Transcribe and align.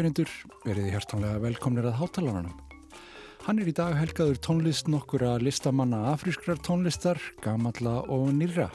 Áheyrindur, 0.00 0.30
veriði 0.64 0.94
hjartanlega 0.94 1.40
velkomnir 1.42 1.84
að 1.90 1.98
hátalarnanum. 1.98 2.54
Hann 3.44 3.58
er 3.60 3.68
í 3.68 3.74
dag 3.76 3.92
helgaður 3.98 4.38
tónlist 4.40 4.86
nokkura 4.88 5.34
listamanna 5.44 5.98
afrískrar 6.14 6.56
tónlistar, 6.64 7.20
gamalla 7.44 7.98
og 8.08 8.30
nýra. 8.32 8.70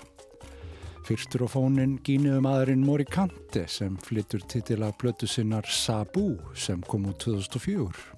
Fyrstur 1.07 1.47
á 1.49 1.49
fónin 1.49 1.95
gíniðum 2.05 2.45
aðurinn 2.45 2.85
Mori 2.85 3.07
Kante 3.09 3.65
sem 3.65 3.97
flyttur 4.05 4.45
titila 4.45 4.91
blötu 5.01 5.25
sinnar 5.25 5.65
Sabu 5.65 6.35
sem 6.53 6.85
kom 6.85 7.09
út 7.09 7.25
2004. 7.25 8.14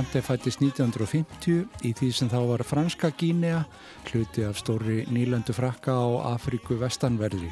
Kante 0.00 0.22
fættist 0.24 0.62
1950 0.64 1.66
í 1.84 1.90
því 1.92 2.06
sem 2.16 2.28
þá 2.32 2.38
var 2.48 2.62
franska 2.64 3.10
Gínea, 3.20 3.58
hluti 4.08 4.46
af 4.48 4.56
stóri 4.56 5.02
nýlöndu 5.12 5.52
frakka 5.52 5.92
á 5.92 6.08
Afríku 6.30 6.78
vestanverði. 6.80 7.50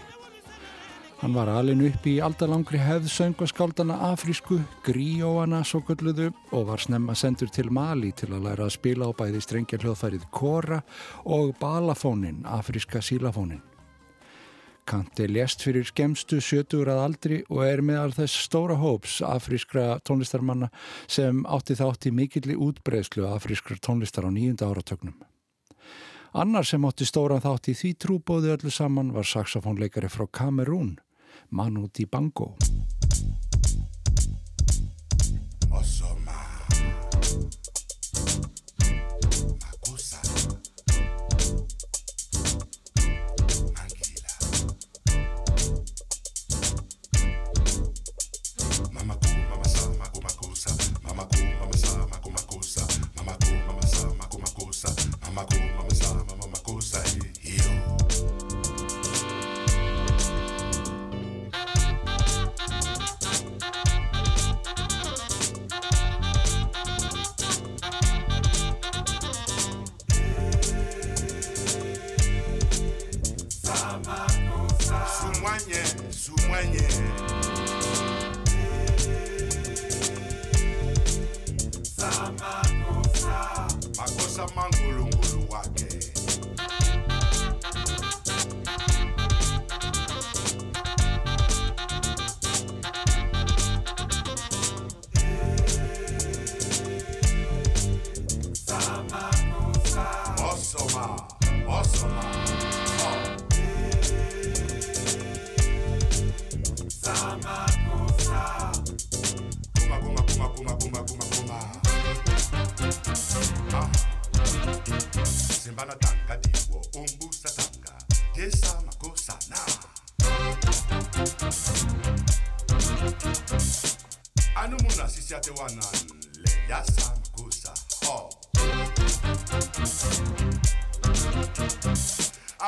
Hann 1.20 1.36
var 1.36 1.52
alin 1.52 1.84
upp 1.90 2.08
í 2.08 2.16
aldalangri 2.24 2.80
hefð 2.80 3.12
söngvaskaldana 3.12 4.00
afrísku, 4.14 4.62
gríóana 4.86 5.60
svo 5.60 5.82
gulluðu 5.84 6.30
og 6.56 6.70
var 6.70 6.80
snemma 6.80 7.12
sendur 7.12 7.52
til 7.52 7.68
Mali 7.68 8.14
til 8.16 8.32
að 8.32 8.46
læra 8.48 8.70
að 8.70 8.78
spila 8.78 9.12
á 9.12 9.18
bæði 9.18 9.44
strengja 9.44 9.82
hljóðfærið 9.84 10.24
kora 10.32 10.80
og 11.28 11.52
balafónin, 11.60 12.46
afríska 12.48 13.04
sílafónin. 13.04 13.60
Kanti 14.88 15.26
lést 15.28 15.60
fyrir 15.60 15.84
skemstu 15.84 16.38
sjötur 16.40 16.88
að 16.88 17.02
aldri 17.02 17.38
og 17.52 17.58
er 17.66 17.82
meðal 17.84 18.14
þess 18.16 18.46
stóra 18.46 18.78
hóps 18.80 19.18
afrískra 19.20 19.98
tónlistarmanna 20.00 20.70
sem 21.04 21.42
átti 21.44 21.76
þátt 21.76 22.08
í 22.08 22.12
mikilli 22.16 22.56
útbreyslu 22.56 23.26
afrískra 23.28 23.76
tónlistar 23.84 24.24
á 24.24 24.32
nýjunda 24.32 24.70
áratögnum. 24.70 25.18
Annar 26.32 26.64
sem 26.64 26.88
átti 26.88 27.04
stóran 27.04 27.44
þátt 27.44 27.68
í 27.68 27.76
því 27.76 27.92
trúbóði 28.00 28.54
öllu 28.54 28.72
saman 28.72 29.12
var 29.12 29.28
saxofónleikari 29.28 30.08
frá 30.08 30.24
Kamerún, 30.24 30.94
Manu 31.52 31.90
Dibango. 31.92 32.54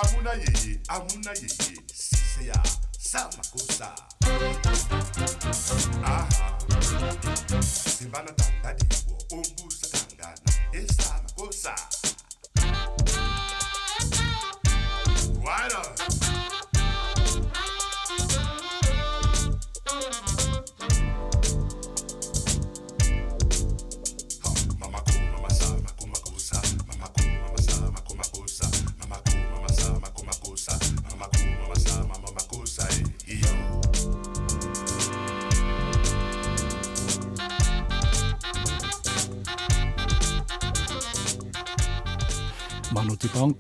amuna 0.03 0.33
yeye 0.33 0.81
amuna 0.89 1.31
yeye 1.33 1.49
sise 1.95 2.47
ya 2.47 2.63
samakosa 2.99 3.95
aha 6.05 6.59
simbana 7.99 8.33
tandadi 8.33 8.85
wo 9.09 9.19
ombusi. 9.39 9.80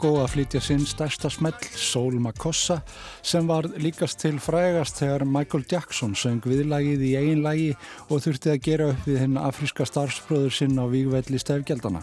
Bongo 0.00 0.22
að 0.22 0.30
flytja 0.32 0.60
sinn 0.64 0.86
stærsta 0.88 1.28
smell, 1.28 1.66
Soul 1.76 2.14
Makossa, 2.24 2.78
sem 3.20 3.44
var 3.44 3.66
líkast 3.84 4.16
til 4.22 4.38
frægast 4.40 4.96
þegar 5.02 5.26
Michael 5.28 5.66
Jackson 5.68 6.14
söng 6.16 6.40
viðlagið 6.48 7.04
í 7.04 7.10
eigin 7.18 7.42
lagi 7.44 7.66
og 8.06 8.22
þurfti 8.24 8.54
að 8.54 8.62
gera 8.64 8.88
upp 8.94 9.04
við 9.04 9.20
henn 9.20 9.36
afríska 9.36 9.84
starfsbröður 9.84 10.56
sinn 10.56 10.80
á 10.80 10.88
Vígvelli 10.88 11.42
stefgjaldana. 11.44 12.00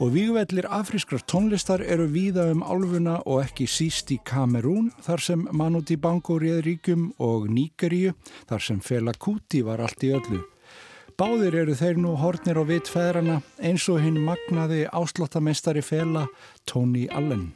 Og 0.00 0.16
Vígvellir 0.16 0.72
afrískrar 0.72 1.20
tónlistar 1.28 1.84
eru 1.84 2.08
víða 2.08 2.48
um 2.54 2.64
álfuna 2.64 3.20
og 3.28 3.42
ekki 3.44 3.68
síst 3.68 4.16
í 4.16 4.22
Kamerún, 4.24 4.88
þar 5.04 5.28
sem 5.28 5.48
Manu 5.52 5.84
Dibango 5.84 6.40
réð 6.40 6.62
ríkum 6.64 7.10
og 7.20 7.50
Níkeríu, 7.52 8.16
þar 8.48 8.70
sem 8.70 8.80
Fela 8.80 9.12
Kuti 9.12 9.66
var 9.68 9.84
allt 9.84 10.08
í 10.08 10.16
öllu. 10.16 10.46
Báðir 11.18 11.56
eru 11.64 11.72
þeir 11.74 11.96
nú 11.98 12.12
hornir 12.14 12.60
á 12.62 12.64
vitfæðrana 12.68 13.40
eins 13.58 13.88
og 13.90 13.98
hinn 14.04 14.20
magnaði 14.22 14.84
áslóttameistari 14.94 15.82
fela 15.82 16.28
Tony 16.62 17.08
Allen. 17.10 17.48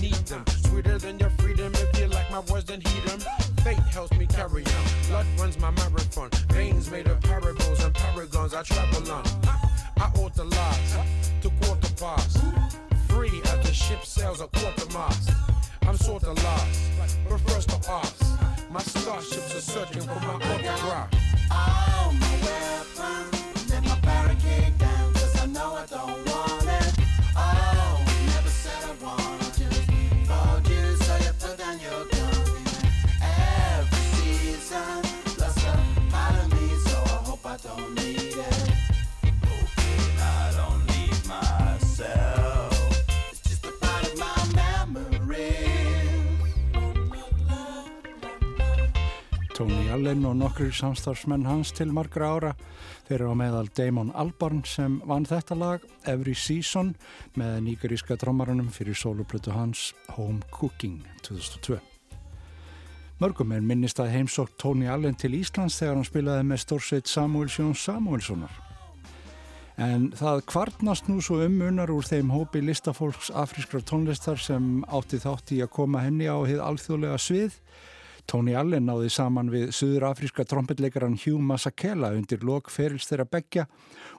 need 0.00 0.26
them. 0.26 0.44
Sweeter 0.46 0.98
than 0.98 1.18
your 1.18 1.30
freedom 1.30 1.72
if 1.74 1.98
you 1.98 2.06
like 2.06 2.30
my 2.30 2.40
words, 2.40 2.66
then 2.66 2.80
heed 2.80 3.02
them. 3.04 3.20
Fate 3.64 3.78
helps 3.92 4.12
me 4.16 4.26
carry 4.26 4.64
on. 4.64 4.84
Blood 5.08 5.26
runs 5.38 5.58
my 5.58 5.70
marathon. 5.70 6.30
Veins 6.50 6.90
made 6.90 7.06
of 7.06 7.20
parables 7.20 7.82
and 7.84 7.94
paragons 7.94 8.54
I 8.54 8.62
travel 8.62 9.12
on. 9.12 9.24
I 9.98 10.10
ought 10.18 10.34
to 10.34 10.44
to 11.42 11.50
quarter 11.62 11.94
past. 11.94 12.38
Free 13.08 13.40
as 13.46 13.66
the 13.66 13.72
ship 13.72 14.04
sails 14.04 14.40
a 14.40 14.48
quarter 14.48 14.86
mast. 14.92 15.30
I'm 15.86 15.96
sorta 15.96 16.32
lost, 16.32 16.90
but 17.28 17.40
first 17.48 17.68
to 17.70 17.90
ask. 17.90 18.24
My 18.70 18.80
starships 18.80 19.54
are 19.56 19.60
searching 19.60 20.02
for 20.02 20.20
my 20.20 20.34
autograph. 20.34 21.08
Oh, 21.50 22.16
my 22.20 22.46
way. 22.46 22.59
Allen 49.90 50.22
og 50.28 50.36
nokkur 50.38 50.70
samstarfsmenn 50.74 51.46
hans 51.48 51.72
til 51.74 51.90
margra 51.94 52.28
ára. 52.36 52.50
Þeir 53.08 53.16
eru 53.16 53.32
á 53.34 53.40
meðal 53.40 53.68
Damon 53.74 54.12
Albarn 54.14 54.62
sem 54.68 55.00
vann 55.08 55.26
þetta 55.26 55.56
lag 55.58 55.84
Every 56.06 56.36
Season 56.38 56.92
með 57.34 57.56
nýgaríska 57.66 58.14
drömmarunum 58.20 58.70
fyrir 58.70 58.94
soloplötu 58.94 59.50
hans 59.56 59.90
Home 60.14 60.46
Cooking 60.54 61.02
2002. 61.26 61.80
Mörgum 63.20 63.52
er 63.52 63.66
minnist 63.66 63.98
að 64.00 64.14
heimsótt 64.14 64.54
Tony 64.62 64.86
Allen 64.88 65.18
til 65.18 65.34
Íslands 65.36 65.76
þegar 65.82 65.98
hann 65.98 66.08
spilaði 66.08 66.46
með 66.48 66.62
stórsveit 66.64 67.10
Samuelsson 67.10 67.74
Samuelssonar. 67.74 68.54
En 69.80 70.10
það 70.16 70.44
kvartnast 70.52 71.10
nú 71.10 71.18
svo 71.24 71.42
umunar 71.42 71.90
úr 71.90 72.06
þeim 72.06 72.30
hópi 72.30 72.62
listafólks 72.62 73.32
afrískra 73.34 73.82
tónlistar 73.82 74.38
sem 74.38 74.84
átti 74.86 75.18
þátt 75.20 75.54
í 75.56 75.62
að 75.64 75.74
koma 75.76 76.04
henni 76.04 76.30
á 76.30 76.36
heið 76.38 76.62
alþjóðlega 76.62 77.20
svið 77.20 77.56
Tony 78.30 78.52
Allen 78.54 78.84
náði 78.86 79.08
saman 79.10 79.48
við 79.50 79.72
suður-afríska 79.74 80.44
trompetleikaran 80.46 81.16
Hugh 81.18 81.42
Masekela 81.42 82.12
undir 82.14 82.44
lok 82.46 82.68
ferils 82.70 83.08
þeirra 83.10 83.26
begja 83.26 83.64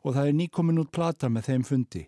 og 0.04 0.18
það 0.18 0.26
er 0.26 0.36
nýkomin 0.36 0.82
út 0.84 0.92
plata 0.92 1.30
með 1.32 1.48
þeim 1.48 1.64
fundi. 1.70 2.02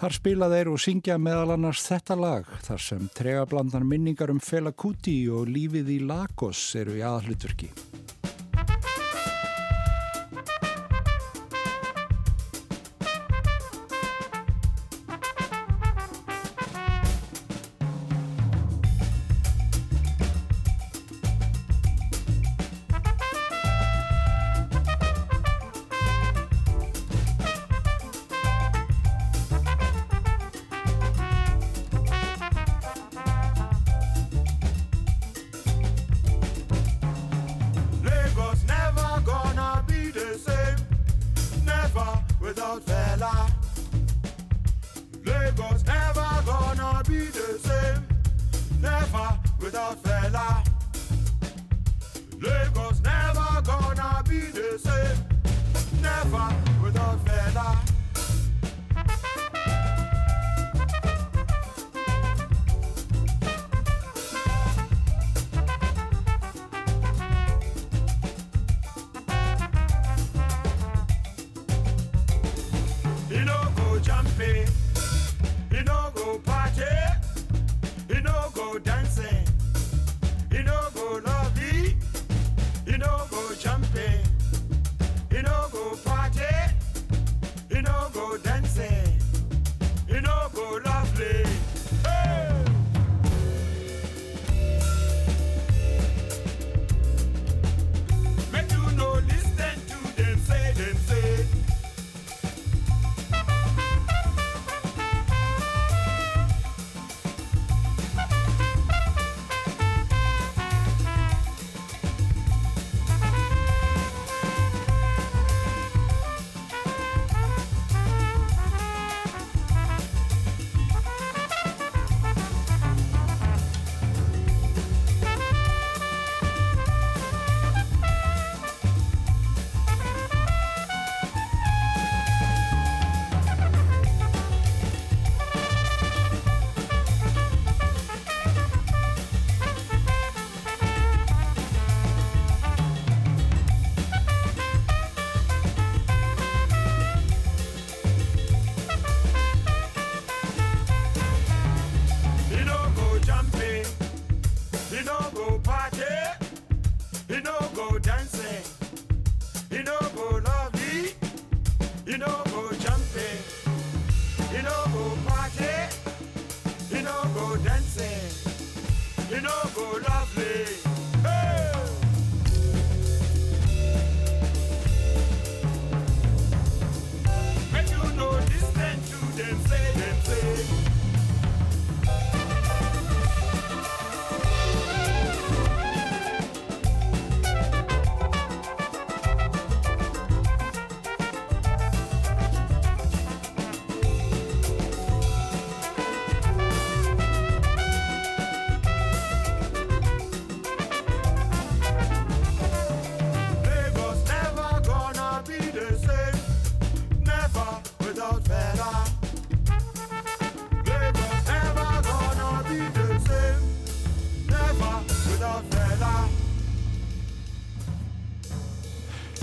Þar 0.00 0.16
spila 0.16 0.48
þeir 0.50 0.72
og 0.72 0.82
syngja 0.82 1.18
meðal 1.22 1.54
annars 1.54 1.84
þetta 1.86 2.16
lag 2.18 2.50
þar 2.66 2.82
sem 2.82 3.06
tregablandan 3.14 3.86
minningar 3.86 4.34
um 4.34 4.42
Fela 4.42 4.72
Kuti 4.74 5.20
og 5.30 5.46
lífið 5.52 5.94
í 5.94 6.00
Lagos 6.10 6.64
eru 6.80 6.98
í 6.98 7.04
aðhlutverki. 7.06 7.70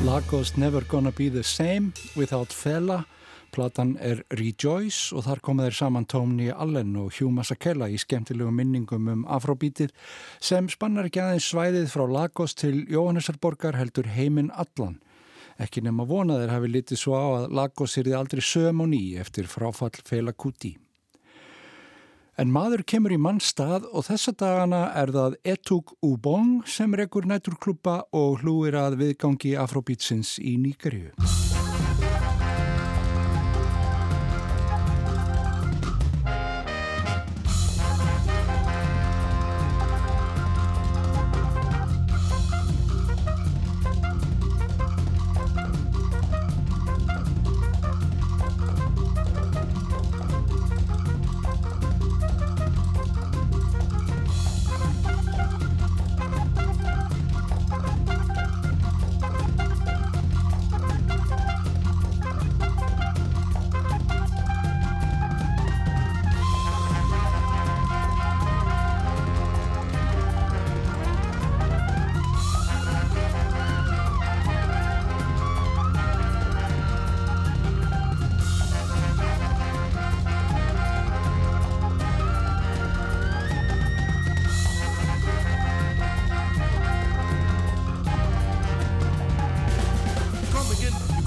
Lagos 0.05 0.57
Never 0.57 0.83
Gonna 0.85 1.11
Be 1.11 1.29
The 1.29 1.43
Same 1.43 1.91
Without 2.15 2.53
Fela 2.53 3.05
platan 3.51 3.95
er 3.97 4.21
Rejoice 4.37 5.15
og 5.15 5.25
þar 5.25 5.41
koma 5.41 5.65
þeir 5.65 5.77
saman 5.79 6.05
Tony 6.05 6.49
Allen 6.53 6.93
og 7.01 7.15
Hugh 7.17 7.33
Masekela 7.33 7.87
í 7.89 7.97
skemmtilegu 7.97 8.51
minningum 8.53 9.09
um 9.09 9.25
afróbítið 9.25 9.93
sem 10.43 10.69
spannar 10.69 11.09
ekki 11.09 11.23
aðeins 11.23 11.49
svæðið 11.49 11.89
frá 11.93 12.05
Lagos 12.13 12.53
til 12.59 12.83
Jóhannesarborgar 12.93 13.79
heldur 13.79 14.09
heiminn 14.13 14.53
allan. 14.53 14.99
Ekki 15.57 15.81
nema 15.81 16.05
vonaðir 16.05 16.53
hafi 16.53 16.69
litið 16.75 17.01
svo 17.01 17.17
á 17.17 17.25
að 17.41 17.53
Lagos 17.57 17.97
er 17.97 18.11
þið 18.11 18.19
aldrei 18.19 18.43
söm 18.45 18.85
og 18.85 18.91
ný 18.93 19.01
eftir 19.17 19.49
fráfall 19.49 19.97
Fela 20.05 20.35
Kuti. 20.37 20.75
En 22.37 22.51
maður 22.53 22.83
kemur 22.85 23.15
í 23.15 23.17
mannstað 23.17 23.87
og 23.89 24.05
þessa 24.05 24.33
dagana 24.37 24.81
er 25.01 25.09
það 25.15 25.39
Etug 25.55 25.95
Ubong 26.05 26.59
sem 26.69 26.93
rekur 26.93 27.25
næturklubba 27.25 27.97
og 28.13 28.43
hlúir 28.43 28.77
að 28.77 28.99
viðgangi 29.01 29.57
Afrobeatsins 29.57 30.37
í 30.37 30.53
Nýgarju. 30.61 31.15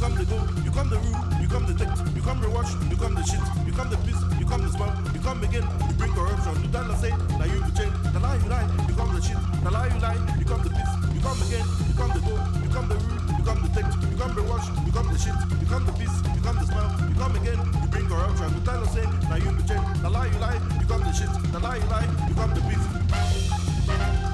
come 0.00 0.16
the 0.16 0.24
go, 0.24 0.40
you 0.64 0.70
come 0.72 0.88
the 0.88 0.96
rule, 0.96 1.20
you 1.44 1.46
come 1.46 1.66
the 1.68 1.76
text, 1.76 2.00
you 2.16 2.22
come 2.24 2.40
the 2.40 2.48
watch, 2.48 2.72
you 2.88 2.96
come 2.96 3.12
the 3.12 3.20
shit, 3.20 3.44
you 3.68 3.72
come 3.76 3.90
the 3.92 4.00
piss, 4.00 4.16
you 4.40 4.46
come 4.48 4.64
the 4.64 4.72
smile, 4.72 4.96
you 5.12 5.20
come 5.20 5.44
again, 5.44 5.60
you 5.60 5.94
bring 6.00 6.12
corruption, 6.16 6.56
you 6.56 6.68
tell 6.72 6.88
us 6.88 7.04
say, 7.04 7.12
now 7.36 7.44
you 7.44 7.60
will 7.60 7.74
change, 7.76 7.92
the 8.08 8.16
lie 8.16 8.40
you 8.40 8.48
lie, 8.48 8.64
you 8.88 8.94
come 8.96 9.12
the 9.12 9.20
shit, 9.20 9.36
the 9.60 9.70
lie 9.70 9.92
you 9.92 10.00
lie, 10.00 10.16
you 10.40 10.46
come 10.48 10.64
the 10.64 10.72
piss, 10.72 10.88
you 11.12 11.20
come 11.20 11.36
again, 11.44 11.66
you 11.84 11.94
come 12.00 12.10
the 12.16 12.20
go, 12.24 12.32
you 12.64 12.70
come 12.72 12.88
the 12.88 12.96
rule, 12.96 13.20
you 13.36 13.44
come 13.44 13.60
the 13.60 13.70
text, 13.76 13.92
you 14.00 14.16
come 14.16 14.32
the 14.32 14.42
watch, 14.48 14.66
you 14.88 14.92
come 14.96 15.08
the 15.12 15.18
shit, 15.20 15.36
you 15.60 15.66
come 15.68 15.84
the 15.84 15.92
piss, 16.00 16.14
you 16.32 16.40
come 16.40 16.56
the 16.56 16.64
smile, 16.64 16.90
you 17.04 17.16
come 17.20 17.34
again, 17.36 17.60
you 17.60 17.88
bring 17.92 18.06
corruption, 18.08 18.48
you 18.56 18.62
tell 18.64 18.80
us 18.80 18.90
say, 18.96 19.04
now 19.28 19.36
you 19.36 19.52
will 19.52 19.66
change, 19.68 19.84
the 20.00 20.08
lie 20.08 20.32
you 20.32 20.38
lie, 20.40 20.56
you 20.80 20.86
come 20.88 21.04
the 21.04 21.12
shit, 21.12 21.28
the 21.52 21.60
lie 21.60 21.76
you 21.76 21.88
lie, 21.92 22.08
you 22.24 22.34
come 22.40 22.52
the 22.56 22.64
piss. 22.64 24.29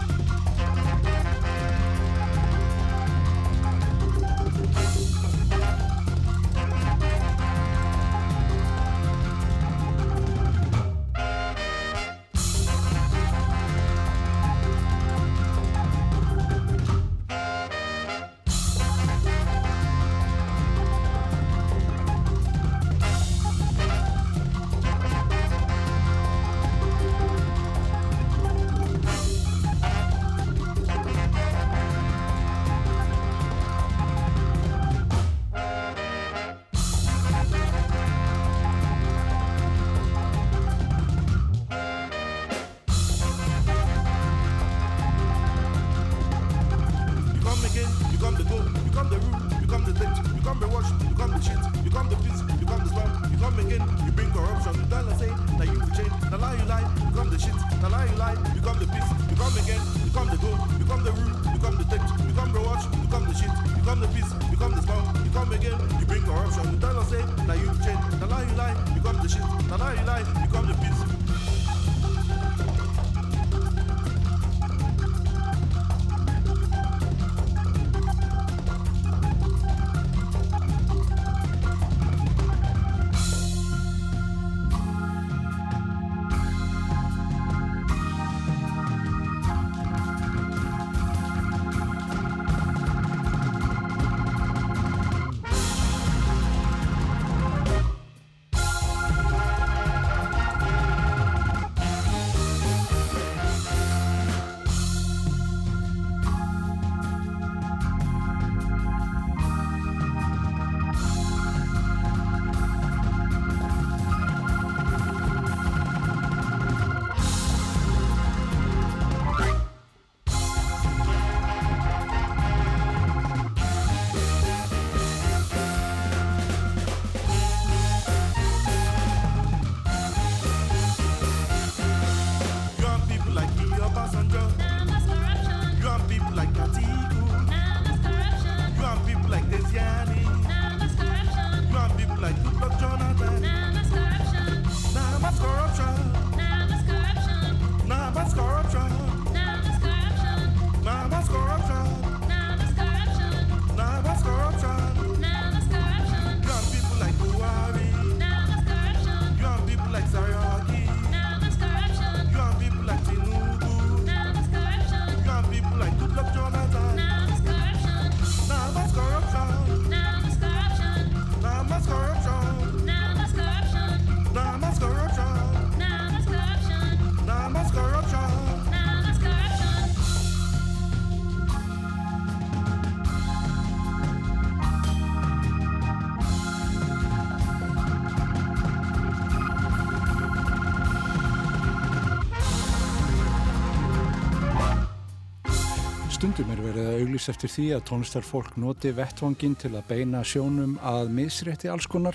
Auglýsa 197.27 197.35
eftir 197.35 197.51
því 197.51 197.65
að 197.75 197.87
tónlistarfólk 197.89 198.57
noti 198.57 198.93
vettvangin 198.95 199.57
til 199.57 199.75
að 199.75 199.87
beina 199.89 200.23
sjónum 200.23 200.79
að 200.83 201.11
misrétti 201.11 201.69
alls 201.69 201.87
konar. 201.87 202.15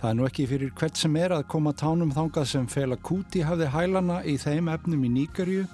Það 0.00 0.10
er 0.10 0.16
nú 0.16 0.26
ekki 0.26 0.46
fyrir 0.46 0.72
hvert 0.72 0.96
sem 0.96 1.16
er 1.16 1.32
að 1.32 1.48
koma 1.48 1.72
tánum 1.72 2.12
þangað 2.12 2.46
sem 2.48 2.66
Fela 2.66 2.96
Kuti 2.96 3.42
hafði 3.44 3.68
hælana 3.72 4.22
í 4.24 4.36
þeim 4.36 4.68
efnum 4.68 5.04
í 5.04 5.08
Níkarju. 5.08 5.66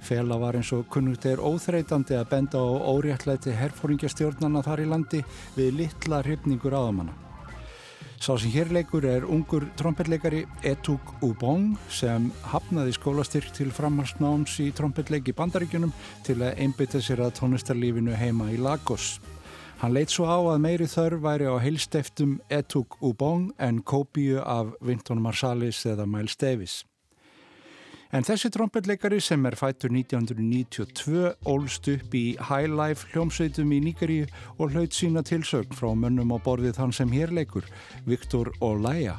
Fela 0.00 0.38
var 0.38 0.54
eins 0.54 0.72
og 0.72 0.86
kunnugt 0.88 1.26
er 1.26 1.42
óþreytandi 1.42 2.14
að 2.14 2.30
benda 2.30 2.58
á 2.58 2.66
óréttlæti 2.86 3.54
herfóringjastjórnana 3.58 4.62
þar 4.62 4.84
í 4.84 4.90
landi 4.90 5.24
við 5.56 5.74
litla 5.82 6.22
hrifningur 6.22 6.74
áðamanna. 6.74 7.27
Sá 8.18 8.34
sem 8.34 8.50
hér 8.50 8.72
leikur 8.74 9.04
er 9.06 9.22
ungur 9.22 9.62
trompetleikari 9.78 10.40
Etuk 10.66 11.12
Ubong 11.22 11.76
sem 11.86 12.26
hafnaði 12.50 12.96
skólastyrk 12.96 13.52
til 13.54 13.70
framhansnáms 13.70 14.56
í 14.64 14.72
trompetleik 14.74 15.30
í 15.30 15.36
bandaríkjunum 15.38 15.94
til 16.26 16.40
að 16.42 16.58
einbytta 16.64 16.98
sér 16.98 17.22
að 17.22 17.36
tónlistarlífinu 17.38 18.18
heima 18.18 18.50
í 18.50 18.58
Lagos. 18.58 19.20
Hann 19.78 19.94
leitt 19.94 20.10
svo 20.10 20.26
á 20.26 20.34
að 20.34 20.62
meiri 20.66 20.90
þörf 20.90 21.22
væri 21.22 21.46
á 21.46 21.62
heilsteftum 21.62 22.40
Etuk 22.50 22.98
Ubong 22.98 23.52
en 23.62 23.84
kópíu 23.86 24.42
af 24.42 24.74
Vinton 24.82 25.22
Marsalis 25.22 25.84
eða 25.86 26.10
Miles 26.10 26.34
Davis. 26.34 26.82
En 28.08 28.24
þessi 28.24 28.48
trompetleikari 28.48 29.18
sem 29.20 29.42
er 29.44 29.52
fættur 29.60 29.92
1992 29.92 31.26
ólst 31.52 31.90
upp 31.92 32.14
í 32.16 32.22
High 32.40 32.70
Life 32.72 33.10
hljómsveitum 33.12 33.74
í 33.76 33.82
Níkaríu 33.84 34.30
og 34.56 34.72
hlaut 34.72 34.96
sína 34.96 35.20
tilsögn 35.20 35.76
frá 35.76 35.90
mönnum 35.92 36.32
á 36.32 36.40
borðið 36.40 36.78
þann 36.80 36.94
sem 36.96 37.12
hér 37.12 37.34
leikur, 37.36 37.68
Viktor 38.08 38.48
Olaya. 38.64 39.18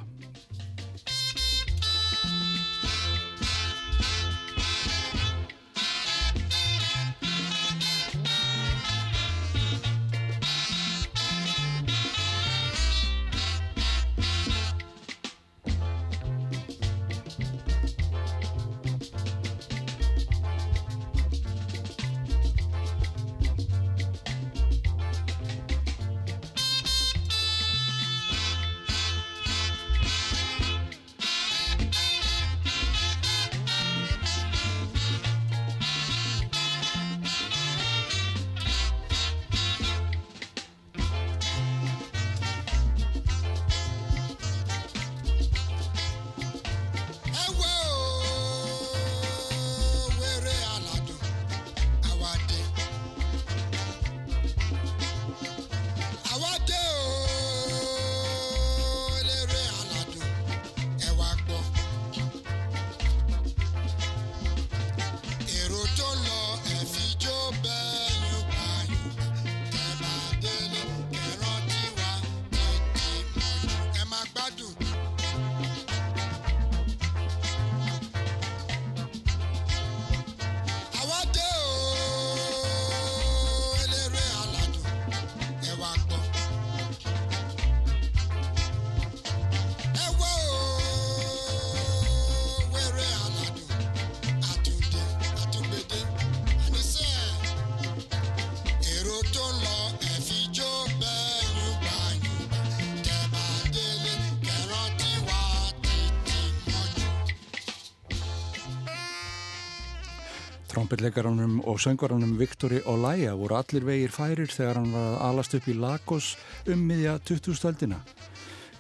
Trompetleikarannum 110.90 111.60
og 111.70 111.78
söngvaranum 111.78 112.32
Viktori 112.40 112.80
Olaya 112.90 113.36
voru 113.38 113.60
allir 113.60 113.84
vegir 113.86 114.10
færir 114.10 114.50
þegar 114.50 114.80
hann 114.80 114.90
var 114.90 115.04
að 115.06 115.18
alast 115.22 115.54
upp 115.54 115.68
í 115.70 115.74
Lagos 115.78 116.30
um 116.66 116.80
miðja 116.82 117.12
2000-öldina. 117.30 118.00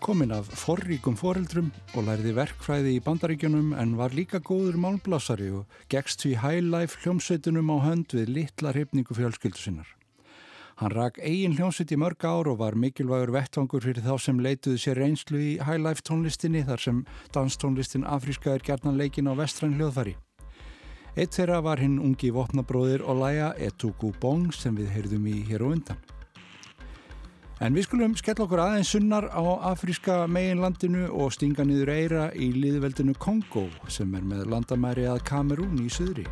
Kominn 0.01 0.31
af 0.33 0.47
forríkum 0.57 1.13
foreldrum 1.19 1.67
og 1.93 2.07
læriði 2.07 2.31
verkfræði 2.39 2.95
í 2.95 3.03
bandaríkjunum 3.05 3.75
en 3.77 3.91
var 3.99 4.15
líka 4.17 4.39
góður 4.41 4.79
málblásari 4.81 5.51
og 5.53 5.75
gegst 5.93 6.25
því 6.25 6.31
highlife 6.41 6.97
hljómsveitunum 7.03 7.69
á 7.69 7.77
hönd 7.83 8.15
við 8.17 8.31
litla 8.39 8.73
hrifningu 8.73 9.13
fjölskyldu 9.13 9.61
sinnar. 9.61 9.91
Hann 10.81 10.95
rak 10.95 11.19
eigin 11.21 11.59
hljómsveit 11.59 11.93
í 11.93 11.99
mörg 12.01 12.25
ár 12.25 12.49
og 12.49 12.57
var 12.63 12.73
mikilvægur 12.73 13.35
vettvangur 13.35 13.85
fyrir 13.85 14.01
þá 14.01 14.15
sem 14.17 14.41
leituði 14.41 14.81
sér 14.81 14.97
reynslu 15.03 15.37
í 15.37 15.53
highlife 15.61 16.01
tónlistinni 16.09 16.65
þar 16.65 16.83
sem 16.87 17.05
danstónlistin 17.37 18.07
Afríska 18.17 18.55
er 18.57 18.65
gerðan 18.65 18.97
leikin 18.97 19.29
á 19.29 19.37
vestræn 19.37 19.77
hljóðfari. 19.77 20.15
Eitt 21.17 21.33
þeirra 21.33 21.63
var 21.65 21.81
hinn 21.81 21.97
ungi 21.97 22.29
vopnabróðir 22.29 23.01
Olaya 23.09 23.49
Etugu 23.57 24.11
Bong 24.21 24.53
sem 24.53 24.75
við 24.77 24.91
heyrðum 24.93 25.25
í 25.31 25.39
hér 25.47 25.65
og 25.65 25.77
undan. 25.79 26.01
En 27.59 27.75
við 27.75 27.89
skulum 27.89 28.13
skella 28.15 28.45
okkur 28.45 28.61
aðeins 28.63 28.93
sunnar 28.93 29.25
á 29.33 29.43
afríska 29.73 30.21
meginlandinu 30.31 31.09
og 31.09 31.33
stinga 31.35 31.65
niður 31.67 31.91
eira 31.91 32.29
í 32.31 32.53
liðveldinu 32.55 33.17
Kongo 33.19 33.65
sem 33.91 34.13
er 34.15 34.23
með 34.23 34.45
landamæri 34.53 35.09
að 35.09 35.25
Kamerún 35.27 35.81
í 35.83 35.89
söðri. 35.91 36.27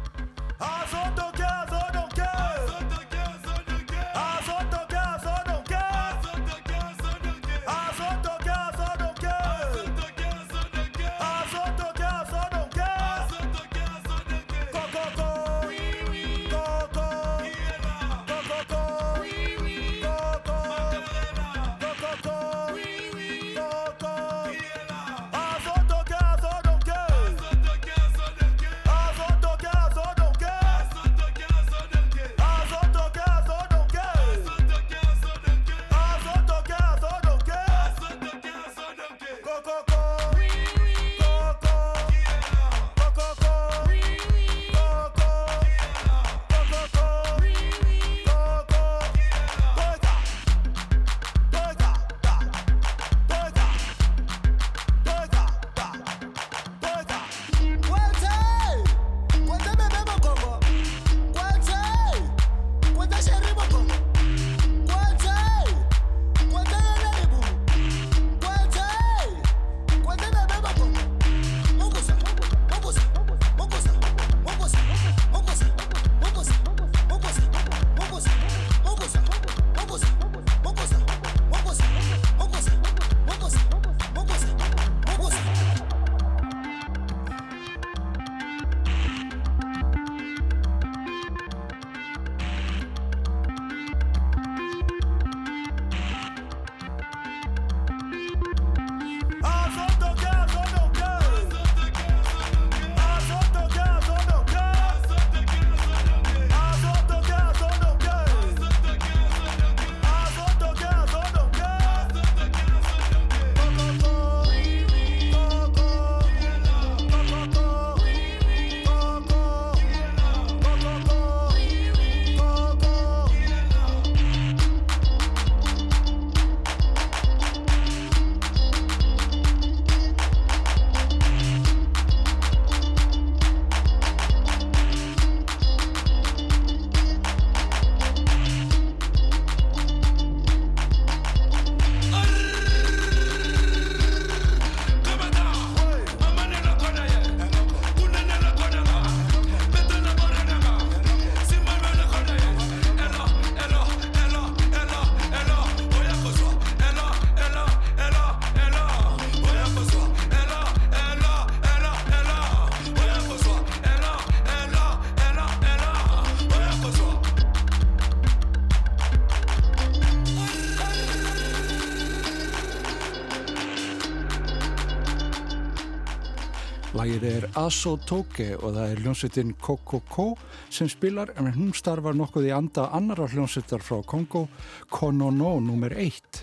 Lagið 176.97 177.25
er 177.29 177.43
Aso 177.59 177.91
Toke 178.09 178.55
og 178.55 178.71
það 178.73 178.87
er 178.89 178.99
hljómsveitin 179.03 179.51
Kokoko 179.61 180.31
sem 180.73 180.87
spilar 180.89 181.29
en 181.37 181.51
hún 181.53 181.75
starfar 181.77 182.15
nokkuð 182.17 182.47
í 182.47 182.53
anda 182.55 182.87
annara 182.95 183.27
hljómsveitar 183.29 183.83
frá 183.85 183.99
Kongo, 184.07 184.47
Konono 184.89 185.51
nr. 185.59 185.93
1. 185.93 186.39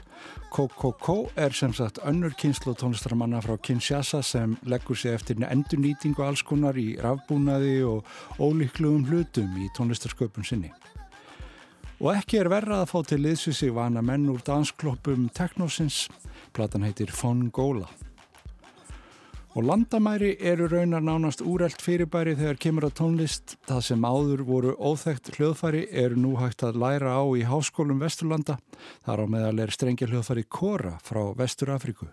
Kokoko 0.54 1.16
er 1.34 1.56
sem 1.58 1.74
sagt 1.74 1.98
önnur 2.06 2.36
kynslu 2.38 2.76
tónlistarmanna 2.78 3.42
frá 3.42 3.56
Kinshasa 3.58 4.22
sem 4.22 4.54
leggur 4.62 4.94
sig 4.94 5.16
eftir 5.16 5.42
endurnýtingu 5.42 6.22
alls 6.22 6.44
konar 6.46 6.78
í 6.78 6.92
rafbúnaði 7.02 7.80
og 7.88 8.06
ólíkluðum 8.38 9.08
hlutum 9.10 9.58
í 9.58 9.72
tónlistarsköpun 9.74 10.46
sinni. 10.46 10.70
Og 11.98 12.14
ekki 12.14 12.38
er 12.38 12.52
verra 12.52 12.84
að 12.84 12.90
fá 12.94 13.00
til 13.10 13.24
liðsvísi 13.26 13.74
vana 13.74 14.06
menn 14.06 14.30
úr 14.30 14.44
danskloppum 14.46 15.32
Teknosins, 15.34 16.04
platan 16.54 16.86
heitir 16.86 17.10
Fongola. 17.10 17.90
Og 19.54 19.62
landamæri 19.62 20.32
eru 20.42 20.66
raunar 20.66 21.02
nánast 21.06 21.42
úrelt 21.46 21.78
fyrirbæri 21.78 22.32
þegar 22.34 22.56
kemur 22.58 22.86
að 22.88 22.96
tónlist. 22.98 23.54
Það 23.68 23.84
sem 23.86 24.06
áður 24.08 24.42
voru 24.48 24.72
óþægt 24.82 25.30
hljóðfæri 25.36 25.84
eru 26.04 26.18
nú 26.18 26.32
hægt 26.40 26.66
að 26.66 26.80
læra 26.82 27.14
á 27.14 27.22
í 27.38 27.44
háskólum 27.46 28.02
Vesturlanda. 28.02 28.58
Þar 29.06 29.22
á 29.22 29.26
meðal 29.30 29.62
er 29.62 29.76
strengja 29.76 30.10
hljóðfæri 30.10 30.44
Kora 30.50 30.96
frá 31.06 31.22
Vestur 31.38 31.70
Afriku. 31.70 32.10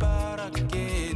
bara 0.00 0.48
gera. 0.72 1.09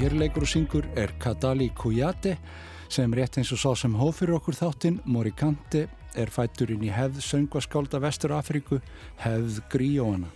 Hér 0.00 0.14
leikur 0.16 0.46
og 0.46 0.48
syngur 0.48 0.86
er 0.96 1.10
Kadali 1.20 1.66
Kujate 1.76 2.38
sem 2.88 3.12
rétt 3.12 3.36
eins 3.36 3.50
og 3.52 3.58
sá 3.60 3.70
sem 3.76 3.92
hóf 4.00 4.22
fyrir 4.22 4.38
okkur 4.38 4.56
þáttinn, 4.56 5.00
Morikante, 5.04 5.82
er 6.16 6.30
fættur 6.32 6.70
inn 6.72 6.86
í 6.86 6.92
hefð 6.94 7.20
söngvaskálda 7.26 8.00
Vestur 8.00 8.32
Afríku, 8.32 8.78
hefð 9.20 9.58
Gríóana. 9.72 10.30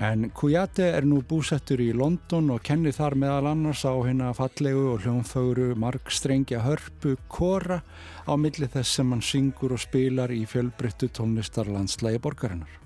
En 0.00 0.30
Kujate 0.34 0.86
er 0.96 1.04
nú 1.04 1.20
búsettur 1.28 1.82
í 1.84 1.90
London 1.92 2.48
og 2.54 2.64
kennir 2.64 2.96
þar 2.96 3.18
meðal 3.20 3.50
annars 3.52 3.84
á 3.84 3.92
hérna 3.92 4.32
fallegu 4.34 4.86
og 4.94 5.04
hljónfögru 5.04 5.74
margstrengja 5.78 6.62
hörpu 6.64 7.18
Kora 7.28 7.82
á 8.24 8.32
milli 8.40 8.70
þess 8.70 8.96
sem 8.96 9.12
hann 9.12 9.22
syngur 9.22 9.76
og 9.76 9.84
spilar 9.84 10.32
í 10.32 10.46
fjölbryttu 10.48 11.12
tónlistarlandslægi 11.12 12.22
borgarinnar. 12.24 12.83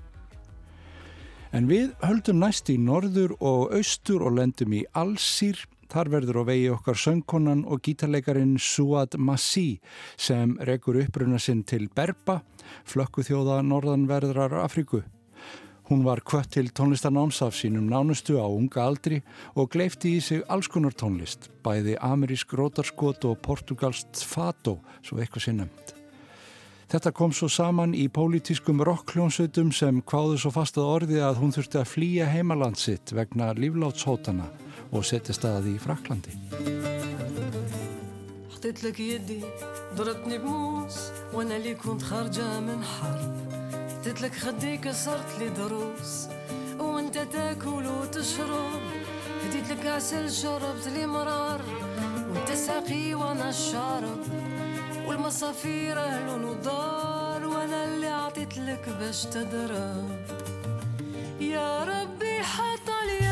En 1.53 1.65
við 1.69 1.95
höldum 2.05 2.43
næst 2.43 2.69
í 2.69 2.77
norður 2.77 3.33
og 3.41 3.73
austur 3.77 4.25
og 4.27 4.37
lendum 4.37 4.75
í 4.77 4.85
Alsýr. 4.93 5.63
Þar 5.89 6.11
verður 6.13 6.43
á 6.45 6.49
vegi 6.51 6.67
okkar 6.69 6.99
söngkonan 7.01 7.63
og 7.65 7.81
gítarleikarin 7.87 8.59
Suad 8.61 9.17
Massi 9.17 9.79
sem 10.21 10.53
rekur 10.69 11.01
uppruna 11.01 11.41
sinn 11.41 11.63
til 11.65 11.87
Berba, 11.89 12.43
flökku 12.85 13.25
þjóða 13.25 13.63
norðanverðrar 13.65 14.59
Afríku. 14.61 15.01
Hún 15.89 16.05
var 16.05 16.21
kvött 16.21 16.53
til 16.53 16.69
tónlistarnáms 16.69 17.41
af 17.41 17.57
sínum 17.57 17.89
nánustu 17.89 18.37
á 18.37 18.45
unga 18.45 18.85
aldri 18.85 19.23
og 19.57 19.73
gleifti 19.73 20.19
í 20.19 20.21
sig 20.21 20.45
alls 20.53 20.69
konar 20.69 20.93
tónlist, 20.93 21.49
bæði 21.65 21.97
amerísk 21.97 22.53
rótarskot 22.53 23.25
og 23.25 23.41
portugalst 23.41 24.21
fato, 24.21 24.83
svo 25.01 25.17
eitthvað 25.17 25.49
sé 25.49 25.57
nefnt. 25.57 25.98
Þetta 26.94 27.12
kom 27.18 27.32
svo 27.34 27.48
saman 27.50 27.96
í 27.98 28.06
pólitískum 28.14 28.84
rockljónsveitum 28.86 29.72
sem 29.74 30.02
kváðu 30.06 30.38
svo 30.38 30.52
fastað 30.54 30.92
orði 30.98 31.24
að 31.26 31.40
hún 31.42 31.54
þurfti 31.56 31.80
að 31.82 31.90
flýja 31.90 32.28
heimaland 32.30 32.78
sitt 32.78 33.16
vegna 33.18 33.54
líflátshótana 33.58 34.46
og 34.94 35.08
setja 35.08 35.34
staði 35.34 35.78
í 35.78 35.82
Fraklandi. 35.82 36.34
حطيت 38.64 38.84
لك 38.84 39.00
يدي 39.00 39.42
ضربتني 39.96 40.38
بموس 40.38 40.98
وانا 41.34 41.58
اللي 41.58 41.76
كنت 41.76 42.02
خارجة 42.02 42.60
من 42.60 42.84
حرب 42.84 43.36
حطيت 43.92 44.22
لك 44.22 44.36
خدي 44.36 44.78
كسرت 44.78 45.40
لي 45.40 45.50
ضروس 45.50 46.28
وانت 46.80 47.18
تاكل 47.18 47.86
وتشرب 47.88 48.82
هديت 49.44 49.70
لك 49.70 49.86
عسل 49.86 50.32
شربت 50.32 50.88
لي 50.88 51.08
مرار 51.08 51.62
وانت 52.30 52.52
ساقي 52.52 53.14
وانا 53.14 53.50
الشارب 53.50 54.20
والمصافير 55.09 55.99
أهل 56.05 56.45
ودار 56.45 57.47
وأنا 57.47 57.85
اللي 57.85 58.07
عطيت 58.07 58.59
لك 58.59 58.89
باش 59.01 59.25
تضرب. 59.25 60.11
يا 61.41 61.85
ربي 61.85 62.43
حط 62.43 62.89
لي 63.07 63.28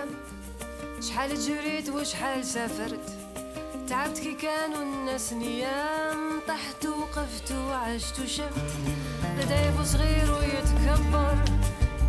الخيام 0.00 1.00
شحال 1.00 1.38
جريت 1.38 1.88
وشحال 1.88 2.44
سافرت. 2.44 3.18
تعبت 3.88 4.18
كي 4.18 4.34
كانوا 4.34 4.82
الناس 4.82 5.32
نيام 5.32 6.40
طحت 6.48 6.86
وقفت 6.86 7.52
وعشت 7.52 8.20
وشفت 8.20 8.72
لدايب 9.38 9.84
صغير 9.84 10.32
ويتكبر 10.32 11.38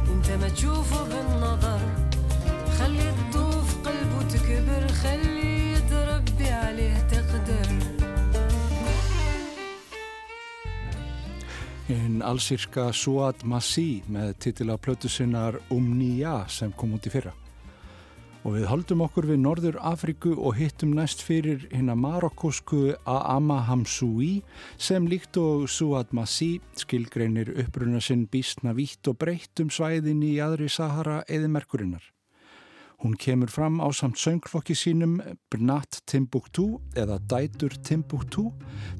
أنت 0.10 0.32
ما 0.32 0.50
تشوفه 0.50 1.04
بالنظر. 1.04 1.80
خلي 2.80 3.10
الضوف 3.10 3.88
قلبه 3.88 4.28
تكبر 4.28 4.88
خلي 4.88 5.76
تربي 5.90 6.50
عليه 6.50 7.08
تقدر. 7.12 7.72
Hinn 11.92 12.22
allsýrska 12.24 12.94
Suad 12.96 13.44
Massi 13.44 14.00
með 14.08 14.30
titila 14.40 14.78
plötu 14.78 15.10
sinnar 15.12 15.58
Umniya 15.70 16.46
sem 16.48 16.72
kom 16.72 16.94
út 16.96 17.08
í 17.08 17.12
fyrra. 17.12 17.34
Og 18.42 18.56
við 18.56 18.64
holdum 18.72 19.04
okkur 19.06 19.28
við 19.30 19.38
Norður 19.44 19.76
Afriku 19.86 20.32
og 20.34 20.56
hittum 20.58 20.96
næst 20.98 21.20
fyrir 21.22 21.68
hérna 21.70 21.94
marokkosku 21.94 22.96
Aama 23.06 23.60
Hamsoui 23.68 24.40
sem 24.82 25.06
líkt 25.06 25.38
og 25.38 25.68
Suad 25.70 26.10
Massi 26.18 26.56
skilgreinir 26.80 27.52
uppruna 27.62 28.02
sinn 28.02 28.26
bísna 28.32 28.74
vítt 28.74 29.06
og 29.12 29.20
breytt 29.22 29.62
um 29.62 29.70
svæðin 29.70 30.26
í 30.26 30.40
aðri 30.42 30.72
Sahara 30.74 31.20
eða 31.30 31.52
merkurinnar. 31.54 32.02
Hún 33.02 33.14
kemur 33.18 33.50
fram 33.50 33.78
á 33.82 33.90
samt 33.94 34.18
söngflokki 34.18 34.74
sínum 34.78 35.20
Bnat 35.54 36.02
Timbuktu 36.10 36.80
eða 36.98 37.22
Dætur 37.22 37.78
Timbuktu 37.86 38.50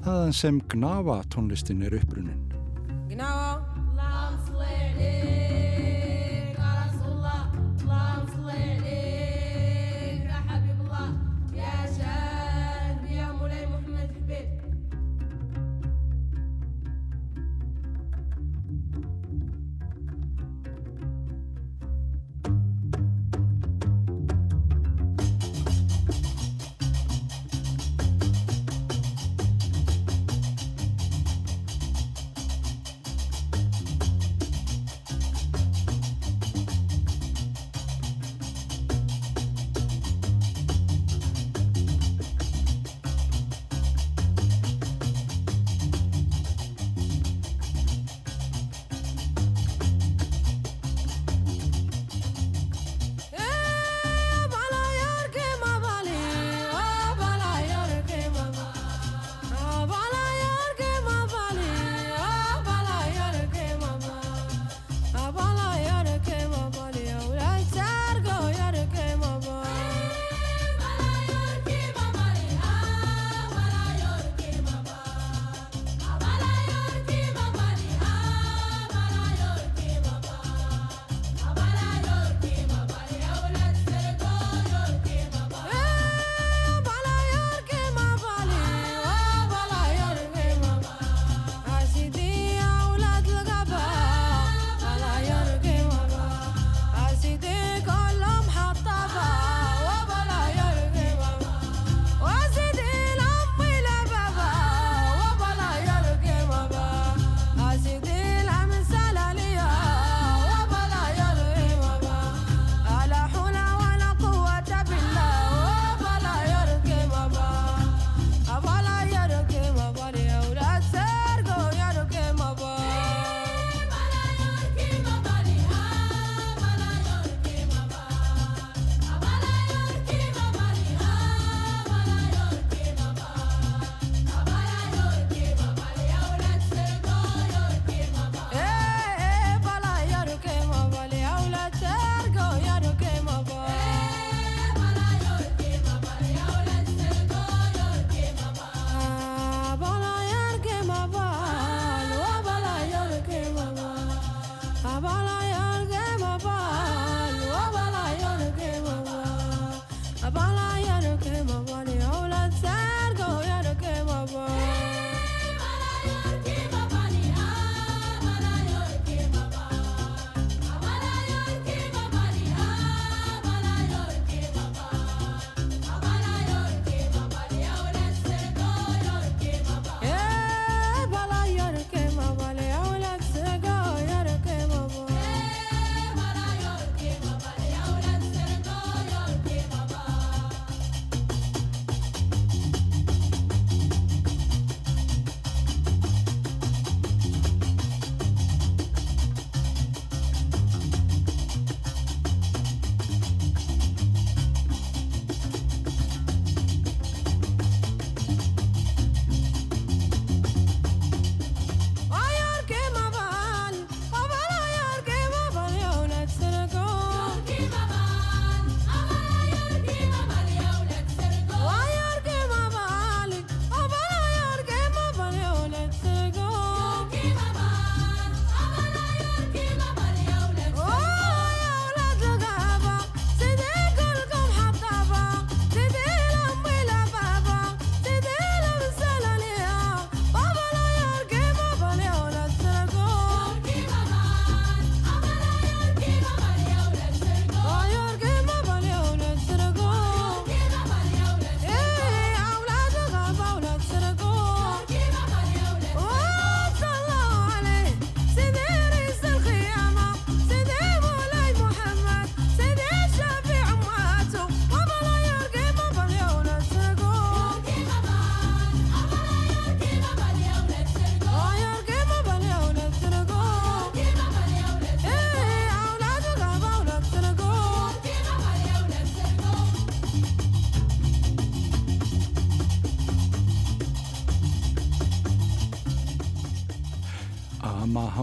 þaðan 0.06 0.38
sem 0.38 0.62
Gnawa 0.70 1.18
tónlistin 1.34 1.82
er 1.86 1.98
upprunin. 1.98 2.46
Gnawa 3.10 3.52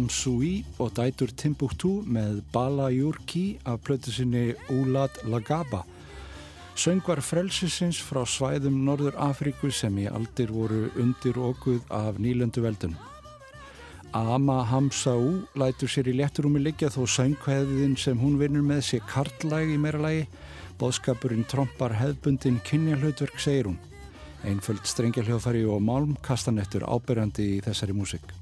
Hamsoui 0.10 0.64
og 0.82 0.95
dætur 0.97 1.30
Timbuktu 1.38 1.89
með 2.10 2.39
Bala 2.49 2.88
Jurki 2.89 3.60
af 3.62 3.84
plötu 3.86 4.10
sinni 4.10 4.55
Ulad 4.74 5.20
Lagaba. 5.30 5.84
Söngvar 6.74 7.22
frelsisins 7.22 7.99
frá 8.01 8.24
svæðum 8.26 8.80
Norður 8.88 9.20
Afríku 9.22 9.70
sem 9.70 9.99
í 10.01 10.07
aldir 10.10 10.49
voru 10.49 10.89
undir 10.97 11.38
okkuð 11.38 11.86
af 11.93 12.18
nýlöndu 12.18 12.66
veldun. 12.66 12.97
Ama 14.18 14.64
Hamsaú 14.72 15.45
lætur 15.53 15.93
sér 15.93 16.10
í 16.10 16.18
létturúmi 16.18 16.57
liggja 16.57 16.89
þó 16.89 17.05
söngveðin 17.05 17.93
sem 17.93 18.18
hún 18.18 18.41
vinnur 18.41 18.66
með 18.66 18.82
sé 18.89 19.03
kartlæg 19.14 19.76
í 19.76 19.78
meira 19.78 20.01
lagi. 20.01 20.26
Bóðskapurinn 20.82 21.45
trompar 21.45 21.93
hefbundin 22.01 22.57
kynja 22.66 22.97
hlutverk, 22.97 23.38
segir 23.38 23.70
hún. 23.70 23.78
Einföld 24.41 24.89
strengjaljóðfæri 24.89 25.68
og 25.70 25.84
málm 25.86 26.18
kastanettur 26.26 26.89
ábyrjandi 26.89 27.51
í 27.60 27.66
þessari 27.70 27.93
músik. 27.93 28.39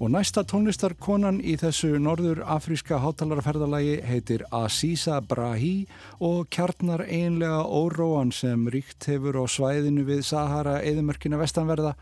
Og 0.00 0.08
næsta 0.08 0.40
tónlistarkonan 0.48 1.42
í 1.44 1.58
þessu 1.60 1.98
norður 2.00 2.38
afríska 2.48 3.02
hátalarferðalagi 3.02 3.98
heitir 4.08 4.46
Aziza 4.48 5.18
Brahi 5.20 5.84
og 6.24 6.48
kjarnar 6.48 7.04
einlega 7.04 7.66
óróan 7.68 8.32
sem 8.32 8.64
ríkt 8.72 9.04
hefur 9.12 9.42
á 9.42 9.44
svæðinu 9.44 10.06
við 10.08 10.24
Sahara 10.30 10.78
eðimörkina 10.80 11.36
vestanverða. 11.42 11.92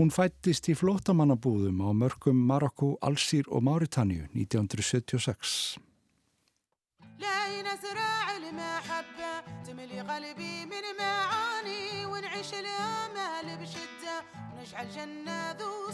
Hún 0.00 0.08
fættist 0.08 0.72
í 0.72 0.78
flótamannabúðum 0.80 1.84
á 1.84 1.92
mörgum 1.92 2.40
Marokko, 2.40 2.96
Alsýr 3.04 3.44
og 3.52 3.68
Máritanju 3.68 4.32
1976. 4.32 5.76
تملي 9.72 10.00
قلبي 10.00 10.66
من 10.66 10.84
معاني 10.98 12.06
ونعيش 12.06 12.50
الامال 12.54 13.56
بشده 13.56 14.16
ونجعل 14.56 14.88
جنه 14.90 15.52
ذو 15.52 15.90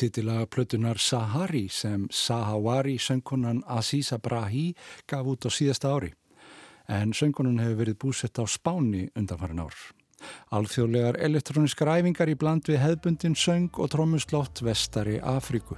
titilaga 0.00 0.46
plötunar 0.48 0.98
Sahari 0.98 1.68
sem 1.68 2.06
Sahawari 2.10 2.96
söngkunan 2.98 3.62
Aziza 3.68 4.18
Brahi 4.18 4.72
gaf 5.06 5.26
út 5.28 5.44
á 5.44 5.50
síðasta 5.52 5.92
ári. 5.92 6.14
En 6.88 7.12
söngkunan 7.12 7.60
hefur 7.60 7.82
verið 7.82 7.98
búsett 8.00 8.40
á 8.40 8.44
Spáni 8.48 9.10
undanfarin 9.14 9.60
ár. 9.60 9.76
Alþjóðlegar 10.52 11.20
elektróniskar 11.20 11.92
æfingar 11.98 12.32
í 12.32 12.36
bland 12.36 12.68
við 12.68 12.80
hefbundin 12.80 13.36
söng 13.36 13.76
og 13.76 13.92
trómuslótt 13.92 14.62
vestari 14.64 15.18
Afríku. 15.20 15.76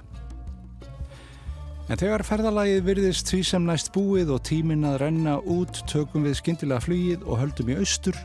En 1.91 1.99
þegar 1.99 2.23
ferðalagið 2.23 2.85
virðist 2.87 3.27
því 3.27 3.41
sem 3.43 3.67
næst 3.67 3.91
búið 3.91 4.31
og 4.37 4.45
tímin 4.47 4.87
að 4.87 5.01
renna 5.03 5.35
út 5.43 5.83
tökum 5.91 6.23
við 6.23 6.39
skindilega 6.39 6.85
flugið 6.87 7.27
og 7.27 7.41
höldum 7.43 7.73
í 7.73 7.79
austur 7.83 8.15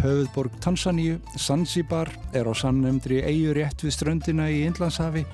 Höfðborg 0.00 0.54
Tansaníu, 0.64 1.18
Zanzibar, 1.36 2.08
er 2.32 2.48
á 2.48 2.56
sannemndri 2.56 3.18
eigur 3.20 3.58
rétt 3.60 3.84
við 3.84 3.92
ströndina 3.98 4.48
í 4.48 4.62
Indlandshafi. 4.64 5.26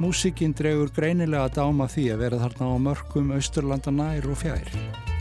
Músikinn 0.00 0.56
dregur 0.56 0.88
greinilega 0.96 1.44
að 1.44 1.58
dáma 1.60 1.90
því 1.92 2.06
að 2.14 2.22
vera 2.24 2.44
þarna 2.46 2.72
á 2.72 2.76
mörgum 2.88 3.34
austurlanda 3.36 3.92
nær 3.92 4.30
og 4.32 4.40
fjær. 4.40 5.13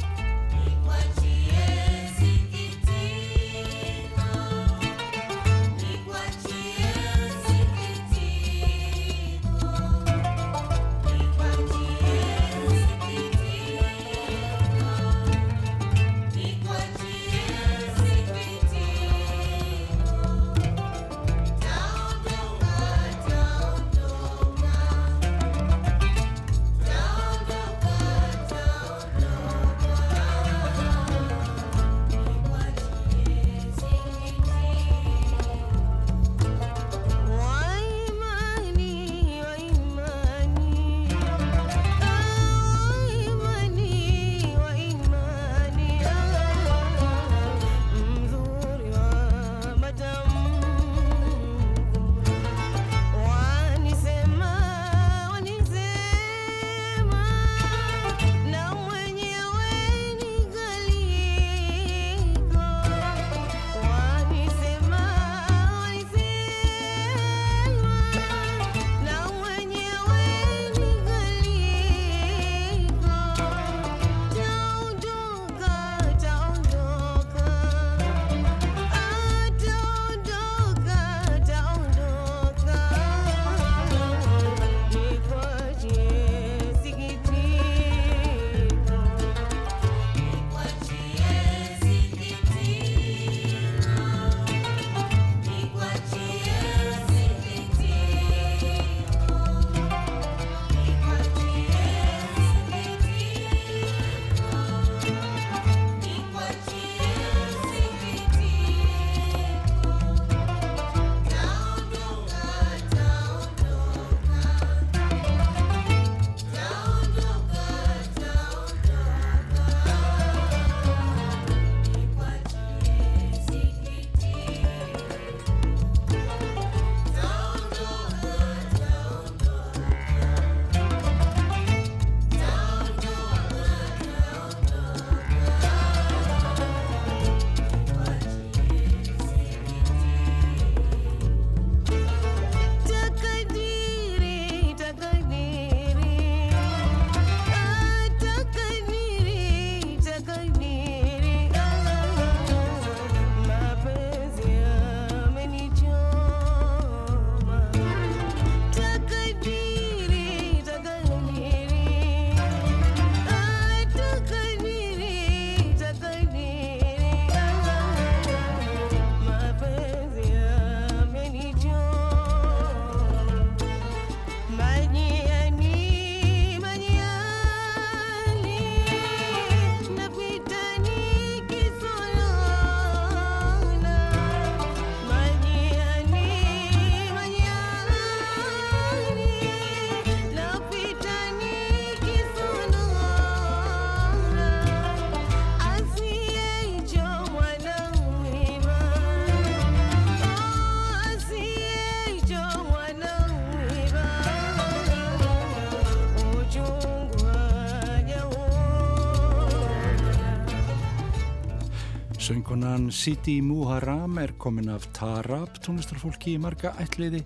Söngunan 212.73 212.91
Siti 212.91 213.41
Muharram 213.41 214.17
er 214.17 214.31
komin 214.39 214.69
af 214.73 214.87
Tarab, 214.97 215.59
tónlistarfólki 215.61 216.31
í 216.33 216.39
marga 216.41 216.71
ætliði. 216.81 217.19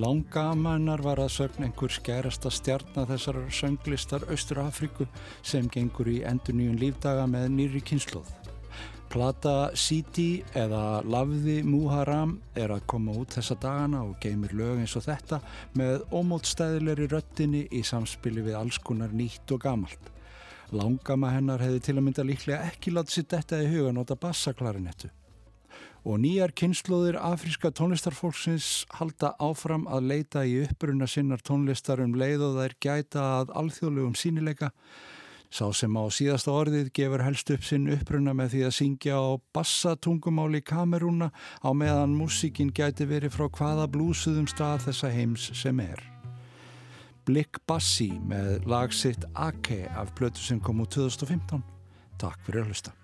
Langamannar 0.00 1.02
var 1.04 1.20
að 1.20 1.34
sögn 1.34 1.66
einhver 1.66 1.92
skerasta 1.92 2.48
stjarnar 2.48 3.10
þessar 3.10 3.42
sönglistar 3.52 4.24
Östur-Afríku 4.32 5.04
sem 5.42 5.68
gengur 5.68 6.08
í 6.08 6.22
enduníun 6.24 6.80
lífdaga 6.80 7.28
með 7.28 7.50
nýri 7.58 7.84
kynsluð. 7.84 8.32
Plata 9.12 9.74
Siti 9.76 10.40
eða 10.56 11.02
Lavði 11.04 11.60
Muharram 11.68 12.38
er 12.56 12.72
að 12.72 12.86
koma 12.88 13.12
út 13.12 13.36
þessa 13.36 13.60
dagana 13.60 14.06
og 14.08 14.16
geymir 14.24 14.56
lög 14.56 14.80
eins 14.86 14.96
og 14.96 15.04
þetta 15.04 15.42
með 15.76 16.06
ómótstæðilegri 16.16 17.12
röttinni 17.12 17.66
í 17.68 17.84
samspili 17.84 18.40
við 18.40 18.56
alls 18.62 18.80
konar 18.80 19.12
nýtt 19.12 19.52
og 19.52 19.68
gamalt. 19.68 20.14
Langama 20.68 21.30
hennar 21.32 21.62
hefði 21.64 21.80
til 21.80 21.94
að 21.96 22.04
mynda 22.04 22.24
líklega 22.28 22.66
ekki 22.68 22.92
látið 22.92 23.14
sitt 23.14 23.32
þetta 23.32 23.62
í 23.64 23.68
huga 23.72 23.92
nota 23.96 24.16
bassaklarinettu. 24.20 25.08
Og 26.04 26.20
nýjar 26.20 26.52
kynnslóðir 26.56 27.16
afríska 27.20 27.70
tónlistarfólksins 27.74 28.84
halda 28.98 29.32
áfram 29.40 29.86
að 29.88 30.10
leita 30.12 30.44
í 30.44 30.58
uppruna 30.66 31.08
sinnar 31.08 31.40
tónlistar 31.44 32.02
um 32.04 32.12
leið 32.16 32.44
og 32.50 32.58
þær 32.60 32.74
gæta 32.84 33.24
að 33.38 33.54
alþjóðlegum 33.62 34.16
sínileika. 34.16 34.70
Sá 35.48 35.64
sem 35.72 35.96
á 35.96 36.04
síðasta 36.12 36.52
orðið 36.52 36.92
gefur 36.92 37.24
helst 37.24 37.48
upp 37.54 37.64
sinn 37.64 37.88
uppruna 37.94 38.36
með 38.36 38.52
því 38.52 38.62
að 38.68 38.76
syngja 38.82 39.16
á 39.16 39.40
bassatungumáli 39.56 40.60
kamerúna 40.60 41.30
á 41.64 41.72
meðan 41.72 42.12
músíkin 42.20 42.74
gæti 42.76 43.08
verið 43.08 43.32
frá 43.38 43.48
hvaða 43.48 43.88
blúsuðum 43.88 44.48
stað 44.52 44.90
þessa 44.90 45.12
heims 45.16 45.48
sem 45.56 45.80
er. 45.80 46.17
Blick 47.28 47.60
Bassi 47.68 48.08
með 48.24 48.64
lagsitt 48.70 49.26
Ake 49.36 49.82
af 49.92 50.14
blötu 50.16 50.40
sem 50.40 50.62
kom 50.64 50.80
úr 50.80 50.88
2015. 50.94 51.60
Takk 52.18 52.40
fyrir 52.46 52.64
að 52.64 52.72
hlusta. 52.72 52.96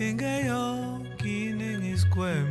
egeyo 0.00 0.64
kinengiskwem 1.20 2.48